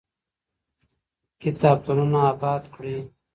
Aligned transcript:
کتابتونونه 1.41 2.17
آباد 2.31 2.63
کړئ. 2.75 2.97